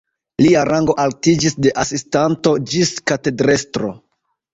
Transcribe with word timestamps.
Lia 0.43 0.61
rango 0.69 0.95
altiĝis 1.03 1.55
de 1.65 1.73
asistanto 1.83 2.53
ĝis 2.73 2.95
katedrestro. 3.13 3.93